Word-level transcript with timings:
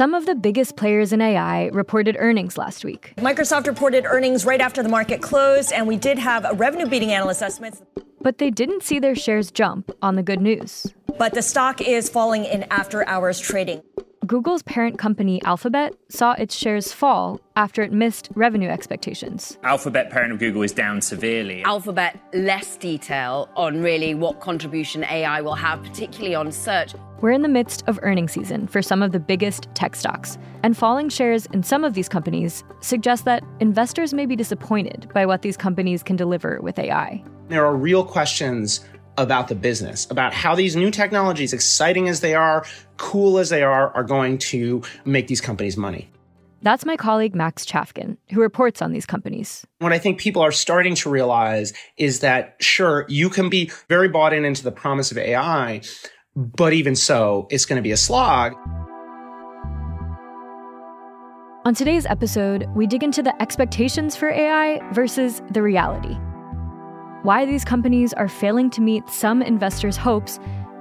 Some 0.00 0.14
of 0.14 0.24
the 0.24 0.34
biggest 0.34 0.76
players 0.76 1.12
in 1.12 1.20
AI 1.20 1.66
reported 1.74 2.16
earnings 2.18 2.56
last 2.56 2.86
week. 2.86 3.12
Microsoft 3.18 3.66
reported 3.66 4.06
earnings 4.06 4.46
right 4.46 4.62
after 4.62 4.82
the 4.82 4.88
market 4.88 5.20
closed, 5.20 5.74
and 5.74 5.86
we 5.86 5.98
did 5.98 6.18
have 6.18 6.46
a 6.46 6.54
revenue 6.54 6.86
beating 6.86 7.12
analyst 7.12 7.42
estimates. 7.42 7.82
But 8.22 8.38
they 8.38 8.48
didn't 8.48 8.82
see 8.82 8.98
their 8.98 9.14
shares 9.14 9.50
jump 9.50 9.90
on 10.00 10.16
the 10.16 10.22
good 10.22 10.40
news. 10.40 10.86
But 11.18 11.34
the 11.34 11.42
stock 11.42 11.82
is 11.82 12.08
falling 12.08 12.46
in 12.46 12.62
after 12.70 13.06
hours 13.06 13.38
trading. 13.38 13.82
Google's 14.30 14.62
parent 14.62 14.96
company 14.96 15.42
Alphabet 15.42 15.92
saw 16.08 16.34
its 16.34 16.54
shares 16.54 16.92
fall 16.92 17.40
after 17.56 17.82
it 17.82 17.92
missed 17.92 18.28
revenue 18.36 18.68
expectations. 18.68 19.58
Alphabet, 19.64 20.08
parent 20.08 20.32
of 20.32 20.38
Google, 20.38 20.62
is 20.62 20.70
down 20.70 21.02
severely. 21.02 21.64
Alphabet, 21.64 22.16
less 22.32 22.76
detail 22.76 23.48
on 23.56 23.82
really 23.82 24.14
what 24.14 24.38
contribution 24.38 25.02
AI 25.02 25.40
will 25.40 25.56
have, 25.56 25.82
particularly 25.82 26.36
on 26.36 26.52
search. 26.52 26.94
We're 27.20 27.32
in 27.32 27.42
the 27.42 27.48
midst 27.48 27.82
of 27.88 27.98
earnings 28.02 28.30
season 28.30 28.68
for 28.68 28.82
some 28.82 29.02
of 29.02 29.10
the 29.10 29.18
biggest 29.18 29.66
tech 29.74 29.96
stocks, 29.96 30.38
and 30.62 30.76
falling 30.76 31.08
shares 31.08 31.46
in 31.46 31.64
some 31.64 31.82
of 31.82 31.94
these 31.94 32.08
companies 32.08 32.62
suggest 32.78 33.24
that 33.24 33.42
investors 33.58 34.14
may 34.14 34.26
be 34.26 34.36
disappointed 34.36 35.10
by 35.12 35.26
what 35.26 35.42
these 35.42 35.56
companies 35.56 36.04
can 36.04 36.14
deliver 36.14 36.60
with 36.62 36.78
AI. 36.78 37.20
There 37.48 37.66
are 37.66 37.74
real 37.74 38.04
questions 38.04 38.84
about 39.20 39.48
the 39.48 39.54
business, 39.54 40.10
about 40.10 40.32
how 40.32 40.54
these 40.54 40.74
new 40.74 40.90
technologies, 40.90 41.52
exciting 41.52 42.08
as 42.08 42.20
they 42.20 42.34
are, 42.34 42.64
cool 42.96 43.38
as 43.38 43.50
they 43.50 43.62
are, 43.62 43.94
are 43.94 44.04
going 44.04 44.38
to 44.38 44.82
make 45.04 45.26
these 45.26 45.40
companies 45.40 45.76
money. 45.76 46.10
That's 46.62 46.84
my 46.84 46.96
colleague 46.96 47.34
Max 47.34 47.64
Chafkin, 47.64 48.16
who 48.32 48.40
reports 48.40 48.82
on 48.82 48.92
these 48.92 49.06
companies. 49.06 49.66
What 49.78 49.92
I 49.92 49.98
think 49.98 50.18
people 50.18 50.42
are 50.42 50.52
starting 50.52 50.94
to 50.96 51.10
realize 51.10 51.72
is 51.96 52.20
that, 52.20 52.56
sure, 52.60 53.06
you 53.08 53.30
can 53.30 53.48
be 53.48 53.70
very 53.88 54.08
bought 54.08 54.32
in 54.32 54.44
into 54.44 54.62
the 54.62 54.72
promise 54.72 55.10
of 55.10 55.18
AI, 55.18 55.80
but 56.36 56.72
even 56.72 56.96
so, 56.96 57.46
it's 57.50 57.64
going 57.64 57.76
to 57.76 57.82
be 57.82 57.92
a 57.92 57.96
slog. 57.96 58.54
On 61.66 61.74
today's 61.74 62.06
episode, 62.06 62.66
we 62.74 62.86
dig 62.86 63.02
into 63.02 63.22
the 63.22 63.40
expectations 63.40 64.16
for 64.16 64.30
AI 64.30 64.80
versus 64.92 65.42
the 65.50 65.62
reality 65.62 66.16
why 67.22 67.44
these 67.44 67.64
companies 67.64 68.14
are 68.14 68.28
failing 68.28 68.70
to 68.70 68.80
meet 68.80 69.08
some 69.10 69.42
investors' 69.42 69.96
hopes, 69.96 70.38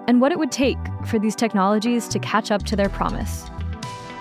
and 0.07 0.21
what 0.21 0.31
it 0.31 0.39
would 0.39 0.51
take 0.51 0.77
for 1.05 1.19
these 1.19 1.35
technologies 1.35 2.07
to 2.07 2.17
catch 2.19 2.49
up 2.49 2.63
to 2.63 2.75
their 2.75 2.89
promise. 2.89 3.45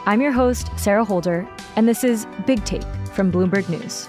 I'm 0.05 0.21
your 0.21 0.33
host, 0.33 0.71
Sarah 0.77 1.05
Holder, 1.05 1.49
and 1.77 1.87
this 1.87 2.03
is 2.03 2.27
Big 2.47 2.65
Take 2.65 2.83
from 3.15 3.31
Bloomberg 3.31 3.69
News. 3.69 4.09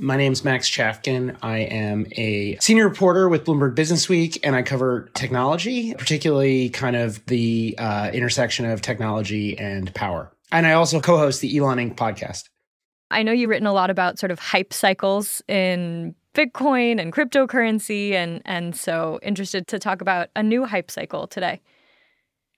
My 0.00 0.16
name's 0.16 0.44
Max 0.44 0.68
Chafkin. 0.68 1.36
I 1.42 1.58
am 1.58 2.06
a 2.16 2.56
senior 2.60 2.88
reporter 2.88 3.28
with 3.28 3.44
Bloomberg 3.44 3.76
Business 3.76 4.08
Week, 4.08 4.40
and 4.42 4.56
I 4.56 4.62
cover 4.62 5.08
technology, 5.14 5.94
particularly 5.94 6.70
kind 6.70 6.96
of 6.96 7.24
the 7.26 7.76
uh, 7.78 8.10
intersection 8.12 8.66
of 8.66 8.82
technology 8.82 9.56
and 9.56 9.94
power. 9.94 10.32
And 10.52 10.66
I 10.66 10.72
also 10.72 11.00
co 11.00 11.16
host 11.16 11.40
the 11.40 11.56
Elon 11.56 11.78
Inc. 11.78 11.96
podcast. 11.96 12.50
I 13.10 13.22
know 13.22 13.32
you've 13.32 13.50
written 13.50 13.66
a 13.66 13.72
lot 13.72 13.90
about 13.90 14.18
sort 14.18 14.30
of 14.30 14.38
hype 14.38 14.72
cycles 14.72 15.42
in 15.48 16.14
Bitcoin 16.34 17.00
and 17.00 17.12
cryptocurrency, 17.12 18.12
and, 18.12 18.40
and 18.44 18.76
so 18.76 19.18
interested 19.22 19.66
to 19.68 19.78
talk 19.78 20.00
about 20.00 20.28
a 20.36 20.42
new 20.42 20.64
hype 20.64 20.90
cycle 20.90 21.26
today. 21.26 21.60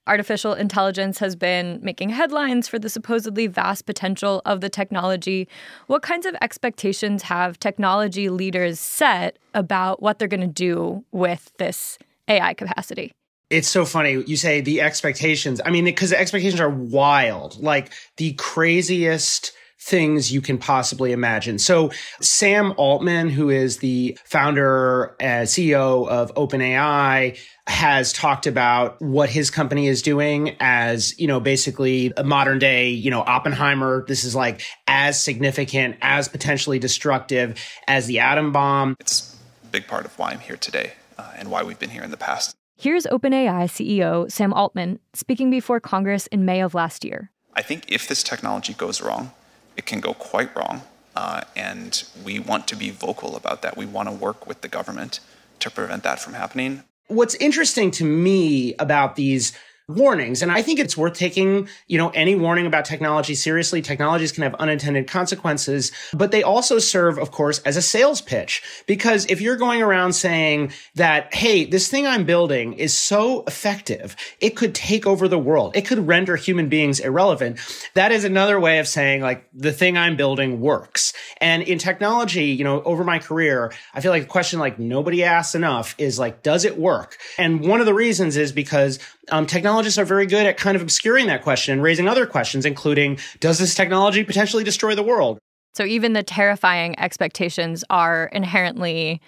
Artificial 0.07 0.53
intelligence 0.53 1.19
has 1.19 1.35
been 1.35 1.81
making 1.83 2.11
headlines 2.11 2.69
for 2.69 2.79
the 2.79 2.91
supposedly 2.91 3.47
vast 3.47 3.87
potential 3.87 4.43
of 4.45 4.61
the 4.61 4.69
technology. 4.69 5.49
What 5.87 6.03
kinds 6.03 6.27
of 6.27 6.37
expectations 6.43 7.23
have 7.23 7.59
technology 7.59 8.29
leaders 8.29 8.79
set 8.79 9.39
about 9.55 10.03
what 10.03 10.19
they're 10.19 10.29
going 10.29 10.41
to 10.41 10.47
do 10.47 11.05
with 11.11 11.53
this 11.59 11.99
AI 12.29 12.55
capacity? 12.55 13.13
It's 13.51 13.69
so 13.69 13.85
funny. 13.85 14.23
You 14.27 14.37
say 14.37 14.61
the 14.61 14.81
expectations. 14.81 15.61
I 15.65 15.71
mean, 15.71 15.85
because 15.85 16.11
the 16.11 16.19
expectations 16.19 16.61
are 16.61 16.71
wild, 16.71 17.63
like 17.63 17.93
the 18.17 18.33
craziest 18.35 19.53
things 19.85 20.33
you 20.33 20.41
can 20.41 20.57
possibly 20.57 21.13
imagine. 21.13 21.59
So 21.59 21.91
Sam 22.21 22.73
Altman, 22.79 23.29
who 23.29 23.51
is 23.51 23.79
the 23.79 24.19
founder 24.25 25.15
and 25.21 25.47
CEO 25.47 26.09
of 26.09 26.35
OpenAI, 26.35 27.39
has 27.67 28.13
talked 28.13 28.47
about 28.47 29.01
what 29.03 29.29
his 29.29 29.51
company 29.51 29.87
is 29.87 30.01
doing 30.01 30.57
as, 30.59 31.19
you 31.19 31.27
know, 31.27 31.39
basically 31.39 32.13
a 32.17 32.25
modern 32.25 32.59
day, 32.59 32.89
you 32.89 33.11
know, 33.11 33.21
Oppenheimer. 33.21 34.05
This 34.09 34.25
is 34.25 34.35
like 34.35 34.63
as 34.87 35.23
significant, 35.23 35.97
as 36.01 36.29
potentially 36.29 36.79
destructive 36.79 37.59
as 37.87 38.07
the 38.07 38.21
atom 38.21 38.53
bomb. 38.53 38.97
It's 39.01 39.37
a 39.65 39.67
big 39.67 39.87
part 39.87 40.07
of 40.07 40.19
why 40.19 40.31
I'm 40.31 40.41
here 40.41 40.57
today 40.57 40.93
uh, 41.19 41.33
and 41.37 41.51
why 41.51 41.63
we've 41.63 41.79
been 41.79 41.91
here 41.91 42.03
in 42.03 42.11
the 42.11 42.17
past. 42.17 42.57
Here's 42.77 43.05
OpenAI 43.07 43.65
CEO 43.67 44.31
Sam 44.31 44.53
Altman 44.53 44.99
speaking 45.13 45.49
before 45.49 45.79
Congress 45.79 46.27
in 46.27 46.45
May 46.45 46.61
of 46.61 46.75
last 46.75 47.05
year. 47.05 47.31
I 47.55 47.63
think 47.63 47.85
if 47.89 48.09
this 48.09 48.23
technology 48.25 48.75
goes 48.75 49.01
wrong, 49.01 49.31
it 49.77 49.87
can 49.87 50.01
go 50.01 50.13
quite 50.13 50.55
wrong. 50.57 50.83
Uh, 51.15 51.43
and 51.55 52.03
we 52.25 52.41
want 52.41 52.67
to 52.67 52.77
be 52.77 52.91
vocal 52.91 53.37
about 53.37 53.63
that. 53.63 53.77
We 53.77 53.87
want 53.87 54.09
to 54.09 54.15
work 54.15 54.49
with 54.49 54.63
the 54.63 54.69
government 54.69 55.21
to 55.61 55.71
prevent 55.71 56.03
that 56.03 56.19
from 56.19 56.33
happening. 56.35 56.83
What's 57.07 57.37
interesting 57.37 57.93
to 57.93 58.05
me 58.05 58.75
about 58.81 59.15
these 59.15 59.53
warnings. 59.89 60.41
And 60.41 60.51
I 60.51 60.63
think 60.63 60.81
it's 60.81 60.97
worth 60.97 61.13
taking, 61.13 61.69
you 61.87 61.99
know, 61.99 62.09
any 62.11 62.35
warning 62.35 62.67
about 62.67 62.87
technology 62.87 63.35
seriously. 63.35 63.83
Technologies 63.83 64.33
can 64.33 64.43
have 64.43 64.55
unintended 64.55 65.07
consequences, 65.07 65.93
but 66.15 66.31
they 66.31 66.43
also 66.43 66.79
serve, 66.79 67.19
of 67.19 67.31
course, 67.31 67.59
as 67.61 67.77
a 67.77 67.83
sales 67.83 68.23
pitch. 68.23 68.63
Because 68.87 69.27
if 69.27 69.43
you're 69.43 69.57
going 69.57 69.83
around 69.83 70.15
saying 70.15 70.73
that, 70.95 71.35
hey, 71.35 71.67
this 71.67 71.89
thing 71.89 72.07
I'm 72.07 72.25
building 72.25 72.73
is 72.73 72.97
so 72.97 73.45
effective, 73.45 74.17
it 74.41 74.57
could 74.57 74.75
take 74.75 75.07
over 75.07 75.29
the 75.29 75.39
world. 75.39 75.77
It 75.77 75.83
could 75.83 76.07
render 76.07 76.37
human 76.37 76.71
beings 76.71 76.99
irrelevant. 76.99 77.59
That 77.93 78.11
is 78.11 78.25
another 78.25 78.59
way 78.59 78.79
of 78.79 78.89
saying 78.89 79.21
like 79.21 79.47
the 79.53 79.73
thing 79.73 79.99
I'm 79.99 80.17
building 80.17 80.61
works. 80.61 81.13
And 81.43 81.63
in 81.63 81.79
technology, 81.79 82.47
you 82.47 82.65
know, 82.65 82.83
over 82.85 83.05
my 83.05 83.19
career, 83.19 83.71
I 83.93 84.01
feel 84.01 84.13
like 84.13 84.23
a 84.23 84.27
question 84.27 84.59
like 84.59 84.79
nobody 84.79 85.25
asks 85.25 85.55
enough 85.55 85.95
is 85.99 86.19
like, 86.19 86.43
does 86.43 86.65
it 86.65 86.79
work? 86.79 87.19
And 87.37 87.61
one 87.61 87.81
of 87.81 87.87
the 87.87 87.93
reasons 87.93 88.39
is 88.39 88.51
because 88.51 88.99
um, 89.31 89.47
technologists 89.47 89.99
are 89.99 90.05
very 90.05 90.27
good 90.27 90.47
at 90.47 90.57
kind 90.57 90.77
of 90.77 90.83
obscuring 90.83 91.27
that 91.27 91.43
question 91.43 91.73
and 91.73 91.83
raising 91.83 92.09
other 92.09 92.27
questions, 92.27 92.67
including 92.67 93.19
does 93.41 93.59
this 93.59 93.75
technology 93.75 94.25
potentially 94.25 94.65
destroy 94.65 94.95
the 94.95 95.03
world? 95.03 95.39
So 95.75 95.85
even 95.85 96.13
the 96.13 96.23
terrifying 96.23 96.99
expectations 96.99 97.85
are 97.91 98.27
inherently 98.33 99.21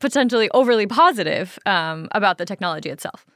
potentially 0.00 0.50
overly 0.52 0.86
positive 0.86 1.58
um, 1.66 2.08
about 2.12 2.38
the 2.38 2.44
technology 2.44 2.88
itself. 2.90 3.26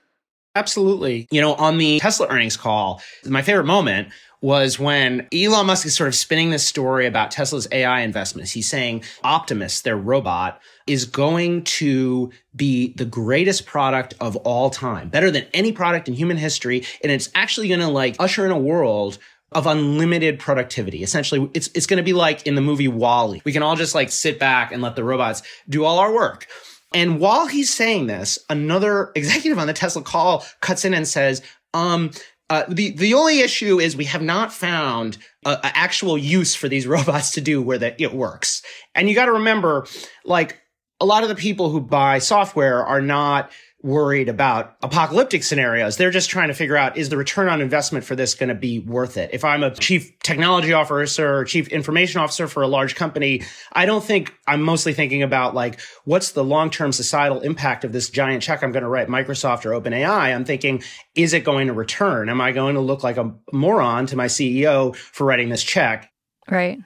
Absolutely. 0.55 1.27
You 1.31 1.41
know, 1.41 1.55
on 1.55 1.79
the 1.79 1.99
Tesla 1.99 2.29
earnings 2.29 2.57
call, 2.57 3.03
my 3.27 3.43
favorite 3.43 3.65
moment 3.65 4.09
was 4.45 4.79
when 4.79 5.27
Elon 5.33 5.69
Musk 5.69 5.87
is 5.87 5.97
sort 5.97 6.09
of 6.09 6.15
spinning 6.15 6.51
this 6.51 6.67
story 6.67 7.07
about 7.07 7.31
Tesla's 7.31 7.67
AI 7.73 8.01
investments. 8.01 8.53
He's 8.53 8.69
saying 8.69 9.03
Optimus, 9.23 9.81
their 9.81 9.97
robot, 9.97 10.61
is 10.87 11.07
going 11.07 11.65
to 11.65 12.31
be 12.55 12.93
the 12.93 13.07
greatest 13.07 13.65
product 13.65 14.13
of 14.21 14.37
all 14.37 14.69
time, 14.69 15.09
better 15.09 15.31
than 15.31 15.47
any 15.55 15.73
product 15.73 16.09
in 16.09 16.15
human 16.15 16.37
history. 16.37 16.85
And 17.03 17.11
it's 17.11 17.31
actually 17.35 17.69
going 17.69 17.81
to 17.81 17.89
like 17.89 18.17
usher 18.19 18.45
in 18.45 18.53
a 18.53 18.59
world 18.59 19.17
of 19.51 19.67
unlimited 19.67 20.39
productivity. 20.39 21.03
Essentially, 21.03 21.51
it's, 21.55 21.71
it's 21.75 21.87
going 21.87 21.97
to 21.97 22.05
be 22.05 22.13
like 22.13 22.47
in 22.47 22.55
the 22.55 22.61
movie 22.61 22.87
WALL-E. 22.87 23.41
We 23.47 23.53
can 23.53 23.63
all 23.63 23.77
just 23.77 23.95
like 23.95 24.11
sit 24.11 24.39
back 24.39 24.73
and 24.73 24.83
let 24.83 24.95
the 24.95 25.05
robots 25.05 25.41
do 25.71 25.87
all 25.87 25.99
our 25.99 26.13
work. 26.13 26.47
And 26.93 27.19
while 27.19 27.47
he's 27.47 27.73
saying 27.73 28.09
this, 28.09 28.39
another 28.51 29.11
executive 29.15 29.59
on 29.59 29.69
the 29.69 29.73
Tesla 29.73 30.03
call 30.03 30.45
cuts 30.61 30.85
in 30.85 30.93
and 30.93 31.09
says, 31.09 31.41
um, 31.73 32.11
uh, 32.51 32.65
the 32.69 32.91
the 32.91 33.15
only 33.15 33.41
issue 33.41 33.81
is 33.81 33.97
we 33.97 34.05
have 34.05 34.23
not 34.23 34.53
found 34.53 35.19
a, 35.47 35.51
a 35.51 35.77
actual 35.77 36.19
use 36.19 36.55
for 36.55 36.69
these 36.69 36.87
robots 36.95 37.33
to 37.33 37.41
do 37.41 37.63
where 37.63 37.79
that 37.79 38.01
it 38.01 38.15
works. 38.15 38.63
And 38.95 39.09
you 39.09 39.15
got 39.15 39.27
to 39.27 39.33
remember, 39.33 39.87
like 40.25 40.61
a 41.01 41.07
lot 41.07 41.23
of 41.23 41.29
the 41.29 41.35
people 41.35 41.71
who 41.71 41.81
buy 41.81 42.19
software 42.19 42.85
are 42.85 43.01
not 43.01 43.51
worried 43.85 44.31
about 44.31 44.77
apocalyptic 44.83 45.45
scenarios. 45.45 45.99
They're 45.99 46.11
just 46.11 46.31
trying 46.31 46.49
to 46.49 46.55
figure 46.55 46.77
out 46.77 46.97
is 46.97 47.11
the 47.11 47.19
return 47.19 47.49
on 47.49 47.61
investment 47.61 48.05
for 48.05 48.17
this 48.17 48.35
going 48.35 48.49
to 48.49 48.55
be 48.55 48.79
worth 48.79 49.19
it? 49.19 49.31
If 49.35 49.45
I'm 49.45 49.63
a 49.63 49.75
chief 49.75 50.19
technology 50.21 50.73
officer 50.73 51.37
or 51.37 51.45
chief 51.45 51.69
information 51.69 52.23
officer 52.23 52.49
for 52.49 52.63
a 52.63 52.67
large 52.67 52.95
company, 52.95 53.43
I 53.73 53.85
don't 53.85 54.03
think 54.03 54.35
I'm 54.47 54.63
mostly 54.63 54.95
thinking 54.95 55.23
about 55.23 55.55
like 55.55 55.79
what's 56.05 56.33
the 56.33 56.43
long-term 56.43 56.93
societal 56.93 57.43
impact 57.43 57.85
of 57.85 57.93
this 57.93 58.09
giant 58.09 58.43
check 58.43 58.65
I'm 58.65 58.73
going 58.73 58.85
to 58.85 58.89
write 58.89 59.09
Microsoft 59.09 59.67
or 59.67 59.79
OpenAI. 59.79 60.35
I'm 60.35 60.47
thinking 60.47 60.83
is 61.15 61.35
it 61.35 61.45
going 61.45 61.67
to 61.67 61.75
return? 61.75 62.31
Am 62.31 62.41
I 62.41 62.53
going 62.53 62.77
to 62.77 62.81
look 62.81 63.05
like 63.05 63.19
a 63.19 63.35
moron 63.53 64.07
to 64.07 64.17
my 64.17 64.27
CEO 64.27 64.97
for 64.97 65.27
writing 65.27 65.51
this 65.51 65.63
check? 65.63 66.11
Right. 66.51 66.79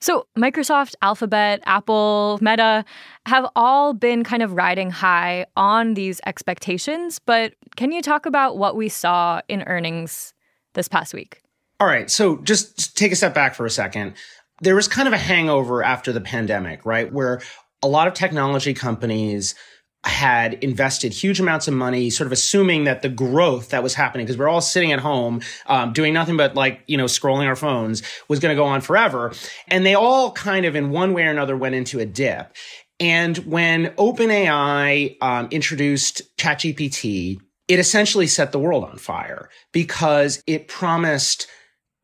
So, 0.00 0.26
Microsoft, 0.38 0.94
Alphabet, 1.02 1.60
Apple, 1.66 2.38
Meta 2.40 2.84
have 3.26 3.46
all 3.56 3.92
been 3.94 4.22
kind 4.22 4.42
of 4.42 4.52
riding 4.52 4.90
high 4.90 5.46
on 5.56 5.94
these 5.94 6.20
expectations. 6.24 7.18
But 7.18 7.54
can 7.76 7.90
you 7.90 8.00
talk 8.00 8.24
about 8.24 8.58
what 8.58 8.76
we 8.76 8.88
saw 8.88 9.40
in 9.48 9.62
earnings 9.62 10.34
this 10.74 10.86
past 10.86 11.14
week? 11.14 11.42
All 11.80 11.86
right. 11.86 12.10
So, 12.10 12.38
just 12.42 12.96
take 12.96 13.10
a 13.10 13.16
step 13.16 13.34
back 13.34 13.54
for 13.54 13.66
a 13.66 13.70
second. 13.70 14.14
There 14.60 14.76
was 14.76 14.86
kind 14.86 15.08
of 15.08 15.14
a 15.14 15.18
hangover 15.18 15.82
after 15.82 16.12
the 16.12 16.20
pandemic, 16.20 16.86
right? 16.86 17.12
Where 17.12 17.40
a 17.82 17.88
lot 17.88 18.08
of 18.08 18.14
technology 18.14 18.74
companies 18.74 19.54
had 20.04 20.54
invested 20.54 21.12
huge 21.12 21.40
amounts 21.40 21.66
of 21.66 21.74
money, 21.74 22.08
sort 22.08 22.26
of 22.26 22.32
assuming 22.32 22.84
that 22.84 23.02
the 23.02 23.08
growth 23.08 23.70
that 23.70 23.82
was 23.82 23.94
happening, 23.94 24.24
because 24.24 24.38
we're 24.38 24.48
all 24.48 24.60
sitting 24.60 24.92
at 24.92 25.00
home 25.00 25.40
um, 25.66 25.92
doing 25.92 26.14
nothing 26.14 26.36
but 26.36 26.54
like, 26.54 26.82
you 26.86 26.96
know, 26.96 27.06
scrolling 27.06 27.46
our 27.46 27.56
phones, 27.56 28.02
was 28.28 28.38
going 28.38 28.54
to 28.54 28.60
go 28.60 28.64
on 28.64 28.80
forever. 28.80 29.32
And 29.66 29.84
they 29.84 29.94
all 29.94 30.32
kind 30.32 30.64
of, 30.64 30.76
in 30.76 30.90
one 30.90 31.14
way 31.14 31.24
or 31.24 31.30
another, 31.30 31.56
went 31.56 31.74
into 31.74 31.98
a 31.98 32.06
dip. 32.06 32.54
And 33.00 33.38
when 33.38 33.86
OpenAI 33.96 35.16
um, 35.20 35.48
introduced 35.50 36.36
ChatGPT, 36.36 37.38
it 37.66 37.78
essentially 37.78 38.26
set 38.26 38.52
the 38.52 38.58
world 38.58 38.84
on 38.84 38.98
fire 38.98 39.50
because 39.72 40.42
it 40.46 40.68
promised 40.68 41.46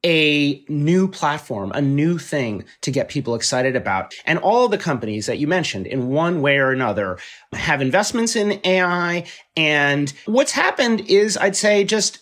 a 0.04 0.62
new 0.68 1.08
platform, 1.08 1.72
a 1.74 1.80
new 1.80 2.18
thing 2.18 2.64
to 2.82 2.90
get 2.90 3.08
people 3.08 3.34
excited 3.34 3.74
about. 3.74 4.14
And 4.26 4.38
all 4.38 4.68
the 4.68 4.78
companies 4.78 5.26
that 5.26 5.38
you 5.38 5.46
mentioned 5.46 5.86
in 5.86 6.08
one 6.08 6.42
way 6.42 6.58
or 6.58 6.70
another 6.70 7.18
have 7.52 7.80
investments 7.80 8.36
in 8.36 8.60
AI. 8.64 9.26
And 9.56 10.12
what's 10.26 10.52
happened 10.52 11.00
is 11.08 11.36
I'd 11.36 11.56
say 11.56 11.84
just, 11.84 12.20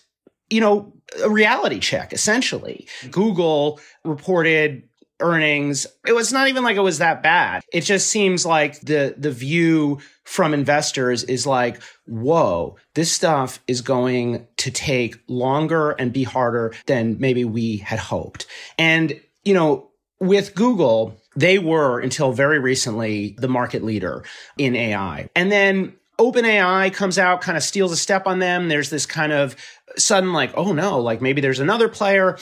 you 0.49 0.61
know, 0.61 0.93
a 1.21 1.29
reality 1.29 1.79
check, 1.79 2.13
essentially. 2.13 2.87
Mm-hmm. 3.01 3.11
Google 3.11 3.79
reported 4.03 4.83
earnings. 5.19 5.87
It 6.05 6.13
was 6.13 6.33
not 6.33 6.47
even 6.47 6.63
like 6.63 6.77
it 6.77 6.81
was 6.81 6.97
that 6.97 7.23
bad. 7.23 7.63
It 7.71 7.81
just 7.81 8.09
seems 8.09 8.45
like 8.45 8.79
the, 8.81 9.15
the 9.17 9.31
view 9.31 9.99
from 10.23 10.53
investors 10.53 11.23
is 11.23 11.45
like, 11.45 11.81
whoa, 12.05 12.77
this 12.93 13.11
stuff 13.11 13.59
is 13.67 13.81
going 13.81 14.47
to 14.57 14.71
take 14.71 15.17
longer 15.27 15.91
and 15.91 16.13
be 16.13 16.23
harder 16.23 16.73
than 16.85 17.17
maybe 17.19 17.45
we 17.45 17.77
had 17.77 17.99
hoped. 17.99 18.45
And, 18.77 19.19
you 19.43 19.53
know, 19.53 19.89
with 20.19 20.55
Google, 20.55 21.19
they 21.35 21.59
were 21.59 21.99
until 21.99 22.31
very 22.31 22.59
recently 22.59 23.35
the 23.37 23.47
market 23.47 23.83
leader 23.83 24.23
in 24.57 24.75
AI. 24.75 25.29
And 25.35 25.51
then 25.51 25.93
OpenAI 26.19 26.93
comes 26.93 27.17
out, 27.17 27.41
kind 27.41 27.57
of 27.57 27.63
steals 27.63 27.91
a 27.91 27.97
step 27.97 28.27
on 28.27 28.39
them. 28.39 28.69
There's 28.69 28.89
this 28.89 29.05
kind 29.05 29.33
of 29.33 29.55
sudden 29.97 30.31
like, 30.31 30.51
oh 30.55 30.73
no, 30.73 30.99
like 30.99 31.21
maybe 31.21 31.41
there's 31.41 31.59
another 31.59 31.89
player. 31.89 32.37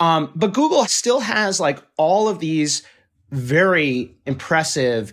Um, 0.00 0.32
but 0.34 0.52
Google 0.52 0.84
still 0.86 1.20
has 1.20 1.60
like 1.60 1.78
all 1.96 2.28
of 2.28 2.38
these 2.38 2.82
very 3.30 4.16
impressive 4.26 5.12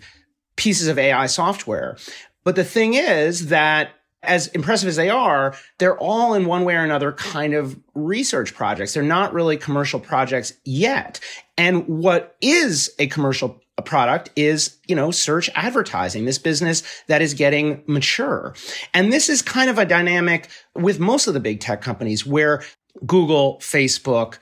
pieces 0.55 0.87
of 0.87 0.97
AI 0.97 1.27
software. 1.27 1.97
But 2.43 2.55
the 2.55 2.63
thing 2.63 2.93
is 2.93 3.47
that 3.47 3.91
as 4.23 4.47
impressive 4.47 4.87
as 4.87 4.95
they 4.95 5.09
are, 5.09 5.55
they're 5.79 5.97
all 5.97 6.33
in 6.33 6.45
one 6.45 6.63
way 6.63 6.75
or 6.75 6.83
another 6.83 7.11
kind 7.11 7.53
of 7.53 7.79
research 7.95 8.53
projects. 8.53 8.93
They're 8.93 9.03
not 9.03 9.33
really 9.33 9.57
commercial 9.57 9.99
projects 9.99 10.53
yet. 10.63 11.19
And 11.57 11.87
what 11.87 12.35
is 12.41 12.93
a 12.99 13.07
commercial 13.07 13.61
product 13.85 14.29
is, 14.35 14.77
you 14.87 14.95
know, 14.95 15.09
search 15.09 15.49
advertising, 15.55 16.25
this 16.25 16.37
business 16.37 16.83
that 17.07 17.21
is 17.21 17.33
getting 17.33 17.83
mature. 17.87 18.53
And 18.93 19.11
this 19.11 19.27
is 19.27 19.41
kind 19.41 19.69
of 19.69 19.79
a 19.79 19.85
dynamic 19.85 20.49
with 20.75 20.99
most 20.99 21.25
of 21.25 21.33
the 21.33 21.39
big 21.39 21.59
tech 21.59 21.81
companies 21.81 22.25
where 22.25 22.63
Google, 23.05 23.57
Facebook, 23.57 24.37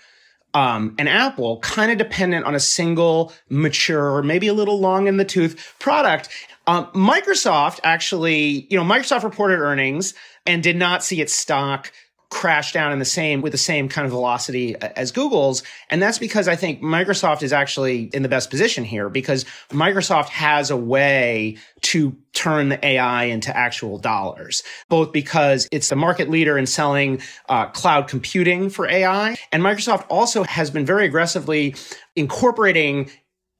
um, 0.54 0.96
and 0.98 1.08
Apple 1.08 1.60
kind 1.60 1.92
of 1.92 1.98
dependent 1.98 2.46
on 2.46 2.56
a 2.56 2.60
single 2.60 3.34
mature, 3.50 4.22
maybe 4.24 4.48
a 4.48 4.54
little 4.54 4.80
long 4.80 5.08
in 5.08 5.18
the 5.18 5.26
tooth 5.26 5.76
product. 5.80 6.30
Um, 6.68 6.86
Microsoft 6.88 7.80
actually, 7.84 8.68
you 8.70 8.78
know, 8.78 8.84
Microsoft 8.84 9.24
reported 9.24 9.60
earnings 9.60 10.14
and 10.46 10.64
did 10.64 10.76
not 10.76 11.04
see 11.04 11.22
its 11.22 11.34
stock 11.34 11.92
crash 12.30 12.74
down 12.74 12.92
in 12.92 13.00
the 13.00 13.06
same 13.06 13.42
with 13.42 13.52
the 13.52 13.58
same 13.58 13.90
kind 13.90 14.06
of 14.06 14.12
velocity 14.12 14.76
as 14.76 15.12
Google's. 15.12 15.64
And 15.90 16.02
that's 16.02 16.20
because 16.20 16.48
I 16.48 16.56
think 16.56 16.82
Microsoft 16.82 17.42
is 17.42 17.52
actually 17.52 18.04
in 18.14 18.22
the 18.22 18.30
best 18.30 18.50
position 18.50 18.84
here 18.84 19.10
because 19.10 19.46
Microsoft 19.70 20.30
has 20.30 20.70
a 20.70 20.78
way 20.78 21.58
to 21.82 22.16
turn 22.34 22.70
the 22.70 22.86
AI 22.86 23.26
into 23.26 23.56
actual 23.56 23.98
dollars, 23.98 24.62
both 24.90 25.12
because 25.12 25.68
it's 25.72 25.90
the 25.90 25.96
market 25.96 26.30
leader 26.30 26.58
in 26.58 26.68
selling 26.68 27.22
uh, 27.50 27.66
cloud 27.68 28.08
computing 28.08 28.70
for 28.70 28.88
AI. 28.88 29.36
And 29.52 29.64
Microsoft 29.64 30.06
also 30.10 30.44
has 30.44 30.70
been 30.70 30.86
very 30.86 31.06
aggressively 31.06 31.76
incorporating 32.16 33.10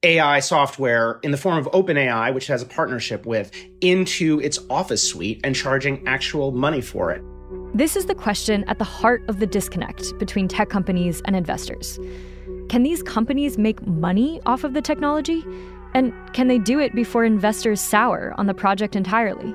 AI 0.04 0.40
software 0.40 1.20
in 1.24 1.32
the 1.32 1.38
form 1.38 1.58
of 1.58 1.66
OpenAI, 1.72 2.34
which 2.34 2.48
has 2.48 2.62
a 2.62 2.66
partnership 2.66 3.26
with, 3.26 3.52
into 3.82 4.40
its 4.40 4.60
Office 4.70 5.10
suite 5.10 5.42
and 5.44 5.56
charging 5.56 6.08
actual 6.08 6.52
money 6.52 6.82
for 6.82 7.12
it. 7.12 7.22
This 7.74 7.96
is 7.96 8.06
the 8.06 8.16
question 8.16 8.64
at 8.68 8.78
the 8.78 8.84
heart 8.84 9.24
of 9.28 9.40
the 9.40 9.48
disconnect 9.48 10.18
between 10.20 10.48
tech 10.48 10.70
companies 10.70 11.22
and 11.26 11.36
investors. 11.36 12.00
Can 12.68 12.84
these 12.84 13.02
companies 13.02 13.58
make 13.58 13.86
money 13.88 14.40
off 14.46 14.64
of 14.64 14.74
the 14.74 14.82
technology? 14.82 15.44
And 15.94 16.14
can 16.34 16.48
they 16.48 16.60
do 16.60 16.80
it 16.80 16.94
before 16.94 17.26
investors 17.26 17.82
sour 17.82 18.36
on 18.38 18.46
the 18.46 18.54
project 18.54 18.96
entirely? 18.96 19.54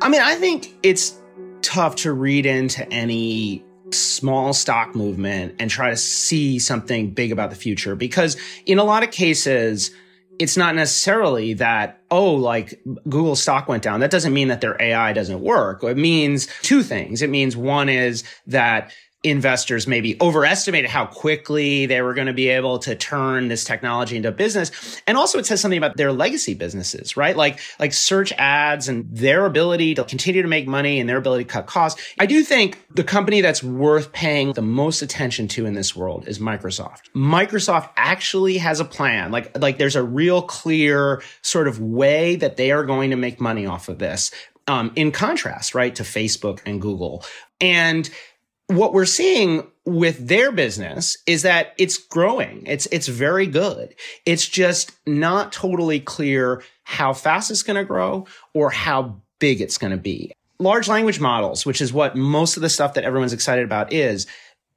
I 0.00 0.08
mean, 0.08 0.20
I 0.20 0.36
think 0.36 0.76
it's 0.82 1.20
tough 1.62 1.96
to 1.96 2.12
read 2.12 2.46
into 2.46 2.88
any 2.92 3.64
small 3.90 4.52
stock 4.52 4.94
movement 4.94 5.56
and 5.58 5.70
try 5.70 5.90
to 5.90 5.96
see 5.96 6.58
something 6.58 7.10
big 7.10 7.32
about 7.32 7.50
the 7.50 7.56
future 7.56 7.96
because 7.96 8.36
in 8.66 8.78
a 8.78 8.84
lot 8.84 9.02
of 9.02 9.10
cases, 9.10 9.90
it's 10.38 10.56
not 10.56 10.74
necessarily 10.74 11.54
that, 11.54 12.00
oh, 12.10 12.34
like 12.34 12.80
Google 13.04 13.36
stock 13.36 13.68
went 13.68 13.82
down. 13.82 14.00
That 14.00 14.10
doesn't 14.10 14.32
mean 14.32 14.48
that 14.48 14.60
their 14.60 14.80
AI 14.80 15.12
doesn't 15.12 15.40
work. 15.40 15.82
It 15.82 15.96
means 15.96 16.48
two 16.62 16.82
things. 16.82 17.22
It 17.22 17.30
means 17.30 17.56
one 17.56 17.88
is 17.88 18.24
that 18.46 18.92
investors 19.22 19.86
maybe 19.86 20.16
overestimated 20.20 20.90
how 20.90 21.06
quickly 21.06 21.86
they 21.86 22.00
were 22.00 22.14
going 22.14 22.28
to 22.28 22.32
be 22.32 22.48
able 22.48 22.78
to 22.78 22.94
turn 22.94 23.48
this 23.48 23.64
technology 23.64 24.16
into 24.16 24.30
business. 24.30 25.00
And 25.06 25.16
also 25.16 25.38
it 25.38 25.46
says 25.46 25.60
something 25.60 25.78
about 25.78 25.96
their 25.96 26.12
legacy 26.12 26.54
businesses, 26.54 27.16
right? 27.16 27.36
Like, 27.36 27.58
like 27.80 27.92
search 27.92 28.32
ads 28.38 28.88
and 28.88 29.04
their 29.10 29.44
ability 29.46 29.94
to 29.96 30.04
continue 30.04 30.42
to 30.42 30.48
make 30.48 30.68
money 30.68 31.00
and 31.00 31.08
their 31.08 31.16
ability 31.16 31.44
to 31.44 31.50
cut 31.50 31.66
costs. 31.66 32.00
I 32.20 32.26
do 32.26 32.42
think 32.44 32.84
the 32.94 33.02
company 33.02 33.40
that's 33.40 33.62
worth 33.62 34.12
paying 34.12 34.52
the 34.52 34.62
most 34.62 35.02
attention 35.02 35.48
to 35.48 35.66
in 35.66 35.74
this 35.74 35.96
world 35.96 36.28
is 36.28 36.38
Microsoft. 36.38 37.10
Microsoft 37.14 37.90
actually 37.96 38.58
has 38.58 38.80
a 38.80 38.84
plan. 38.84 39.32
Like, 39.32 39.58
like 39.58 39.78
there's 39.78 39.96
a 39.96 40.04
real 40.04 40.42
clear 40.42 41.22
sort 41.42 41.66
of 41.66 41.80
way 41.80 42.36
that 42.36 42.56
they 42.56 42.70
are 42.70 42.84
going 42.84 43.10
to 43.10 43.16
make 43.16 43.40
money 43.40 43.66
off 43.66 43.88
of 43.88 43.98
this. 43.98 44.30
Um, 44.68 44.92
in 44.96 45.12
contrast, 45.12 45.74
right, 45.74 45.94
to 45.94 46.02
Facebook 46.02 46.60
and 46.66 46.80
Google. 46.80 47.24
And 47.60 48.10
what 48.68 48.92
we're 48.92 49.04
seeing 49.04 49.66
with 49.84 50.26
their 50.26 50.50
business 50.50 51.16
is 51.26 51.42
that 51.42 51.74
it's 51.78 51.96
growing. 51.96 52.64
It's, 52.66 52.86
it's 52.86 53.06
very 53.06 53.46
good. 53.46 53.94
It's 54.24 54.48
just 54.48 54.92
not 55.06 55.52
totally 55.52 56.00
clear 56.00 56.62
how 56.82 57.12
fast 57.12 57.50
it's 57.50 57.62
going 57.62 57.76
to 57.76 57.84
grow 57.84 58.26
or 58.54 58.70
how 58.70 59.20
big 59.38 59.60
it's 59.60 59.78
going 59.78 59.92
to 59.92 59.96
be. 59.96 60.32
Large 60.58 60.88
language 60.88 61.20
models, 61.20 61.64
which 61.66 61.80
is 61.80 61.92
what 61.92 62.16
most 62.16 62.56
of 62.56 62.62
the 62.62 62.68
stuff 62.68 62.94
that 62.94 63.04
everyone's 63.04 63.32
excited 63.32 63.64
about 63.64 63.92
is, 63.92 64.26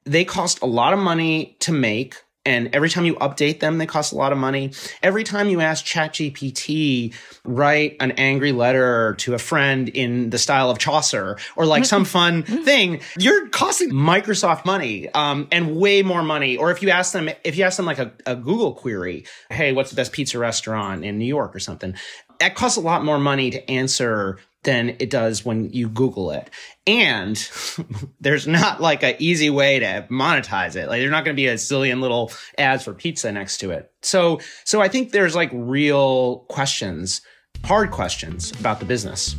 they 0.04 0.26
cost 0.26 0.62
a 0.62 0.66
lot 0.66 0.94
of 0.94 1.00
money 1.00 1.56
to 1.60 1.72
make 1.72 2.16
And 2.46 2.74
every 2.74 2.90
time 2.90 3.06
you 3.06 3.16
update 3.16 3.60
them, 3.60 3.78
they 3.78 3.86
cost 3.86 4.14
a 4.14 4.16
lot 4.16 4.32
of 4.32 4.38
money. 4.38 4.72
Every 5.04 5.24
time 5.24 5.50
you 5.50 5.60
ask 5.60 5.86
ChatGPT, 5.86 7.14
write 7.44 7.98
an 8.00 8.12
angry 8.12 8.54
letter 8.54 9.16
to 9.20 9.34
a 9.34 9.38
friend 9.38 9.90
in 9.90 10.30
the 10.30 10.38
style 10.38 10.70
of 10.70 10.78
Chaucer 10.80 11.38
or 11.56 11.66
like 11.66 11.86
some 11.86 12.06
fun 12.20 12.44
thing, 12.44 13.02
you're 13.18 13.50
costing 13.50 13.92
Microsoft 13.92 14.66
money 14.66 15.10
um, 15.10 15.48
and 15.52 15.76
way 15.76 16.02
more 16.02 16.24
money. 16.24 16.56
Or 16.56 16.72
if 16.72 16.82
you 16.82 16.90
ask 16.90 17.12
them, 17.12 17.30
if 17.44 17.58
you 17.58 17.66
ask 17.66 17.78
them 17.78 17.86
like 17.86 18.00
a, 18.00 18.12
a 18.26 18.36
Google 18.36 18.74
query, 18.74 19.26
hey, 19.50 19.74
what's 19.74 19.90
the 19.90 19.98
best 19.98 20.14
pizza 20.14 20.40
restaurant 20.40 21.04
in 21.04 21.18
New 21.18 21.26
York 21.26 21.56
or 21.56 21.60
something, 21.60 21.94
that 22.40 22.56
costs 22.56 22.78
a 22.78 22.82
lot 22.82 23.04
more 23.04 23.20
money 23.20 23.52
to 23.52 23.70
answer 23.70 24.40
than 24.64 24.90
it 25.00 25.10
does 25.10 25.46
when 25.46 25.70
you 25.72 25.88
Google 25.88 26.32
it. 26.32 26.50
And 26.86 27.38
there's 28.20 28.48
not 28.48 28.82
like 28.82 29.04
an 29.04 29.16
easy 29.20 29.50
way 29.50 29.80
to 29.80 30.08
monetize 30.10 30.76
it. 30.76 30.88
Like 30.88 31.00
there's 31.00 31.12
not 31.12 31.24
going 31.24 31.36
to 31.36 31.40
be 31.42 31.48
a 31.48 31.56
zillion 31.56 32.02
little 32.02 32.32
ads 32.58 32.84
for 32.84 32.94
pizza 32.94 33.32
next 33.32 33.60
to 33.60 33.72
it. 33.72 33.92
So, 34.02 34.40
so 34.66 34.82
I 34.82 34.88
think 34.88 35.12
there's 35.12 35.36
like 35.36 35.50
real 35.54 36.40
questions, 36.50 37.22
hard 37.64 37.92
questions 37.92 38.52
about 38.60 38.80
the 38.80 38.86
business. 38.86 39.36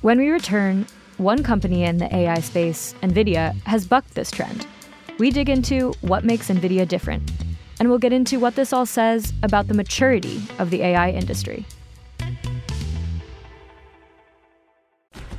When 0.00 0.18
we 0.18 0.30
return, 0.30 0.86
one 1.18 1.42
company 1.42 1.84
in 1.84 1.98
the 1.98 2.14
AI 2.14 2.40
space, 2.40 2.94
NVIDIA, 3.02 3.54
has 3.62 3.86
bucked 3.86 4.14
this 4.14 4.30
trend. 4.30 4.66
We 5.18 5.30
dig 5.30 5.48
into 5.48 5.92
what 6.00 6.24
makes 6.24 6.48
NVIDIA 6.48 6.86
different, 6.86 7.28
and 7.80 7.88
we'll 7.88 7.98
get 7.98 8.12
into 8.12 8.38
what 8.38 8.54
this 8.54 8.72
all 8.72 8.86
says 8.86 9.32
about 9.42 9.66
the 9.66 9.74
maturity 9.74 10.40
of 10.60 10.70
the 10.70 10.82
AI 10.82 11.10
industry. 11.10 11.66